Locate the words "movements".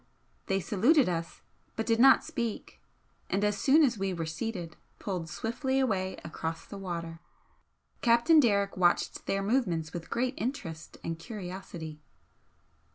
9.43-9.93